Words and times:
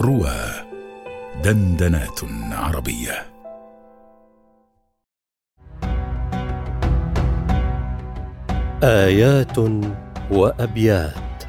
روى 0.00 0.36
دندنات 1.44 2.20
عربية. 2.52 3.26
آيات 8.82 9.58
وأبيات 10.30 11.44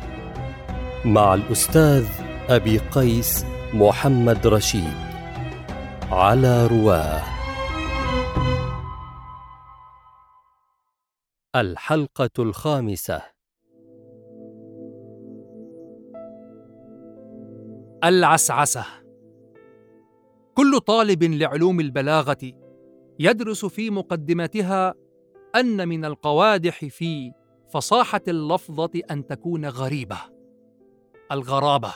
مع 1.05 1.33
الأستاذ 1.33 2.07
أبي 2.49 2.77
قيس 2.77 3.45
محمد 3.73 4.47
رشيد 4.47 4.97
على 6.11 6.67
رواه. 6.67 7.23
الحلقة 11.55 12.29
الخامسة. 12.39 13.36
العسعسة. 18.03 18.85
كل 20.53 20.79
طالب 20.79 21.23
لعلوم 21.23 21.79
البلاغة 21.79 22.53
يدرس 23.19 23.65
في 23.65 23.89
مقدمتها 23.89 24.93
أن 25.55 25.87
من 25.87 26.05
القوادح 26.05 26.85
في 26.85 27.31
فصاحة 27.73 28.21
اللفظة 28.27 28.89
أن 29.11 29.27
تكون 29.27 29.65
غريبة 29.65 30.17
الغرابة. 31.31 31.93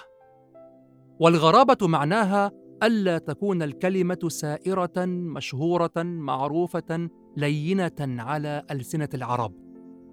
والغرابة 1.20 1.88
معناها 1.88 2.52
ألا 2.84 3.18
تكون 3.18 3.62
الكلمة 3.62 4.20
سائرة 4.28 5.06
مشهورة 5.06 6.04
معروفة 6.04 7.09
لينة 7.38 7.92
على 8.00 8.64
ألسنة 8.72 9.09
العرب. 9.14 9.54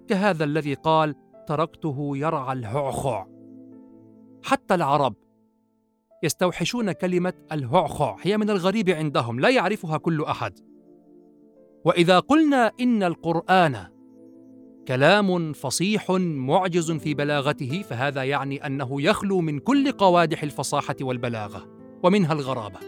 كهذا 0.07 0.43
الذي 0.43 0.73
قال 0.73 1.15
تركته 1.47 2.17
يرعى 2.17 2.53
الهعخع 2.53 3.27
حتى 4.43 4.75
العرب 4.75 5.15
يستوحشون 6.23 6.91
كلمة 6.91 7.33
الهعخع 7.51 8.17
هي 8.21 8.37
من 8.37 8.49
الغريب 8.49 8.89
عندهم 8.89 9.39
لا 9.39 9.49
يعرفها 9.49 9.97
كل 9.97 10.23
أحد. 10.23 10.59
وإذا 11.85 12.19
قلنا 12.19 12.71
إن 12.79 13.03
القرآن 13.03 13.87
كلام 14.87 15.53
فصيح 15.53 16.11
معجز 16.19 16.91
في 16.91 17.13
بلاغته 17.13 17.81
فهذا 17.81 18.23
يعني 18.23 18.65
أنه 18.65 19.01
يخلو 19.01 19.41
من 19.41 19.59
كل 19.59 19.91
قوادح 19.91 20.43
الفصاحة 20.43 20.95
والبلاغة 21.01 21.67
ومنها 22.03 22.33
الغرابة. 22.33 22.79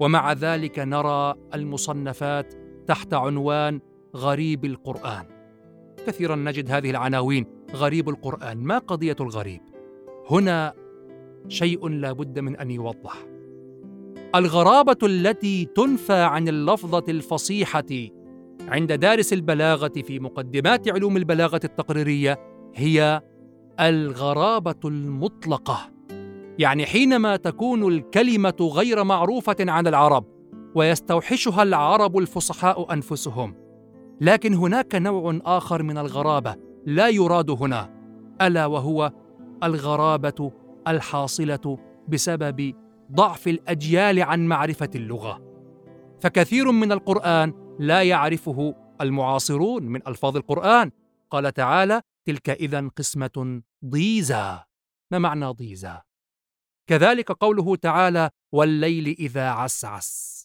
ومع 0.00 0.32
ذلك 0.32 0.78
نرى 0.78 1.34
المصنفات 1.54 2.54
تحت 2.86 3.14
عنوان 3.14 3.80
غريب 4.16 4.64
القرآن. 4.64 5.24
كثيرا 6.06 6.36
نجد 6.36 6.70
هذه 6.70 6.90
العناوين 6.90 7.46
غريب 7.74 8.08
القرآن 8.08 8.58
ما 8.58 8.78
قضية 8.78 9.16
الغريب؟ 9.20 9.60
هنا 10.30 10.83
شيء 11.48 11.88
لا 11.88 12.12
بد 12.12 12.38
من 12.38 12.56
أن 12.56 12.70
يوضح. 12.70 13.26
الغرابة 14.34 14.96
التي 15.02 15.64
تنفى 15.64 16.12
عن 16.12 16.48
اللفظة 16.48 17.04
الفصيحة 17.08 17.84
عند 18.68 18.92
دارس 18.92 19.32
البلاغة 19.32 19.92
في 20.06 20.20
مقدمات 20.20 20.88
علوم 20.88 21.16
البلاغة 21.16 21.60
التقريرية 21.64 22.38
هي 22.74 23.22
الغرابة 23.80 24.80
المطلقة. 24.84 25.78
يعني 26.58 26.86
حينما 26.86 27.36
تكون 27.36 27.92
الكلمة 27.92 28.70
غير 28.74 29.04
معروفة 29.04 29.56
عن 29.60 29.86
العرب 29.86 30.24
ويستوحشها 30.74 31.62
العرب 31.62 32.18
الفصحاء 32.18 32.92
أنفسهم 32.92 33.54
لكن 34.20 34.54
هناك 34.54 34.94
نوع 34.94 35.38
آخر 35.44 35.82
من 35.82 35.98
الغرابة 35.98 36.56
لا 36.86 37.08
يراد 37.08 37.50
هنا 37.50 37.90
ألا 38.42 38.66
وهو 38.66 39.12
الغرابة 39.62 40.52
الحاصلة 40.88 41.78
بسبب 42.08 42.74
ضعف 43.12 43.48
الأجيال 43.48 44.22
عن 44.22 44.46
معرفة 44.46 44.90
اللغة. 44.94 45.54
فكثير 46.20 46.72
من 46.72 46.92
القرآن 46.92 47.76
لا 47.80 48.02
يعرفه 48.02 48.74
المعاصرون 49.00 49.82
من 49.82 50.06
ألفاظ 50.08 50.36
القرآن. 50.36 50.90
قال 51.30 51.52
تعالى 51.52 52.02
تلك 52.24 52.50
اذا 52.50 52.88
قسمة 52.88 53.62
ضيزى. 53.84 54.58
ما 55.10 55.18
معنى 55.18 55.46
ضيزى؟ 55.46 56.00
كذلك 56.86 57.32
قوله 57.32 57.76
تعالى 57.76 58.30
والليل 58.52 59.06
إذا 59.18 59.48
عسعس 59.48 60.44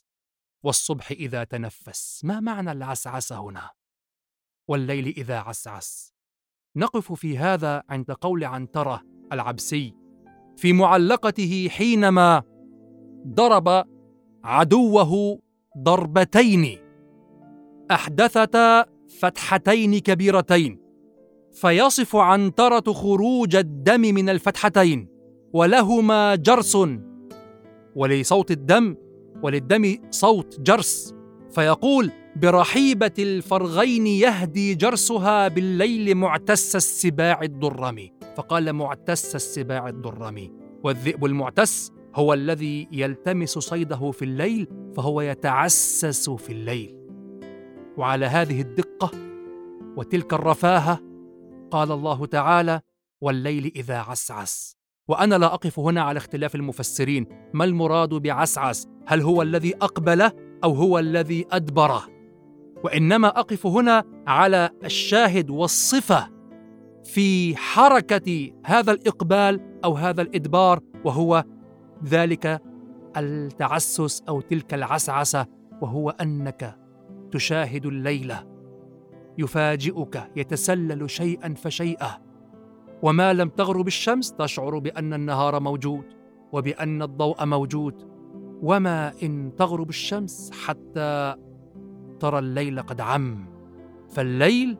والصبح 0.64 1.12
إذا 1.12 1.44
تنفس. 1.44 2.22
ما 2.26 2.40
معنى 2.40 2.72
العسعس 2.72 3.34
هنا؟ 3.34 3.70
والليل 4.68 5.08
إذا 5.08 5.40
عسعس. 5.40 6.14
نقف 6.76 7.14
في 7.14 7.38
هذا 7.38 7.84
عند 7.90 8.12
قول 8.12 8.44
عنترة 8.44 9.04
العبسي. 9.32 9.99
في 10.60 10.74
معلقته 10.74 11.68
حينما 11.72 12.44
ضرب 13.28 13.86
عدوه 14.44 15.40
ضربتين. 15.78 16.78
أحدثتا 17.92 18.86
فتحتين 19.20 20.00
كبيرتين. 20.00 20.80
فيصف 21.52 22.16
عنتره 22.16 22.94
خروج 22.94 23.56
الدم 23.56 24.02
من 24.02 24.30
الفتحتين 24.30 25.08
ولهما 25.54 26.36
جرس 26.36 26.78
ولصوت 27.96 28.52
الدم 28.52 28.96
وللدم 29.44 29.98
صوت 30.12 30.60
جرس. 30.60 31.16
فيقول 31.52 32.12
برحيبة 32.36 33.12
الفرغين 33.20 34.08
يهدي 34.08 34.76
جرسها 34.76 35.48
بالليل 35.48 36.16
معتس 36.16 36.76
السباع 36.76 37.42
الضرمي 37.42 38.12
فقال 38.38 38.74
معتس 38.74 39.36
السباع 39.36 39.90
الضرمي 39.90 40.52
والذئب 40.84 41.26
المعتس 41.26 41.92
هو 42.16 42.34
الذي 42.34 42.88
يلتمس 42.92 43.50
صيده 43.50 44.12
في 44.12 44.26
الليل 44.26 44.68
فهو 44.96 45.22
يتعسس 45.22 46.30
في 46.30 46.50
الليل. 46.50 46.96
وعلى 47.98 48.26
هذه 48.26 48.62
الدقة 48.62 49.12
وتلك 49.98 50.34
الرفاهة 50.34 51.00
قال 51.72 51.92
الله 51.92 52.26
تعالى 52.26 52.82
والليل 53.22 53.72
إذا 53.76 53.98
عسعس. 53.98 54.78
وأنا 55.08 55.36
لا 55.36 55.54
أقف 55.54 55.80
هنا 55.80 56.02
على 56.02 56.18
اختلاف 56.18 56.56
المفسرين. 56.56 57.26
ما 57.54 57.66
المراد 57.66 58.10
بعسعس؟ 58.10 58.88
هل 59.08 59.22
هو 59.22 59.42
الذي 59.42 59.76
اقبل 59.76 60.22
أو 60.64 60.74
هو 60.74 61.00
الذي 61.00 61.46
ادبر 61.52 62.02
وإنما 62.84 63.28
أقف 63.28 63.66
هنا 63.66 64.04
على 64.28 64.70
الشاهد 64.86 65.50
والصفة 65.50 66.30
في 67.04 67.56
حركة 67.58 68.52
هذا 68.66 68.92
الإقبال 68.92 69.80
أو 69.84 69.94
هذا 69.94 70.22
الإدبار 70.22 70.80
وهو 71.06 71.44
ذلك 72.06 72.62
التعسس 73.18 74.24
أو 74.30 74.42
تلك 74.42 74.74
العسعسة 74.74 75.46
وهو 75.82 76.10
أنك 76.10 76.78
تشاهد 77.32 77.86
الليل 77.86 78.34
يفاجئك 79.38 80.32
يتسلل 80.36 81.10
شيئا 81.10 81.54
فشيئا. 81.54 82.10
وما 83.02 83.34
لم 83.34 83.50
تغرب 83.50 83.88
الشمس 83.88 84.34
تشعر 84.34 84.80
بأن 84.80 85.14
النهار 85.14 85.60
موجود 85.60 86.04
وبأن 86.52 87.02
الضوء 87.02 87.46
موجود. 87.46 88.10
وما 88.62 89.14
إن 89.24 89.52
تغرب 89.58 89.90
الشمس 89.90 90.52
حتى 90.66 91.36
ترى 92.20 92.40
الليل 92.40 92.82
قد 92.82 93.02
عم 93.02 93.46
فالليل 94.10 94.78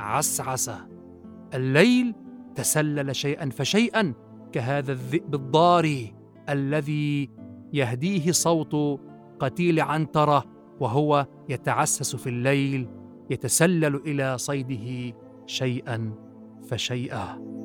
عسعس. 0.00 0.70
الليل 1.54 2.14
تسلل 2.54 3.16
شيئا 3.16 3.50
فشيئا 3.50 4.14
كهذا 4.52 4.92
الذئب 4.92 5.34
الضاري 5.34 6.14
الذي 6.48 7.30
يهديه 7.72 8.32
صوت 8.32 9.00
قتيل 9.38 9.80
عنترة 9.80 10.44
وهو 10.80 11.26
يتعسس 11.48 12.16
في 12.16 12.28
الليل 12.28 12.88
يتسلل 13.30 13.94
إلى 13.96 14.38
صيده 14.38 15.16
شيئا 15.46 16.12
فشيئا. 16.68 17.57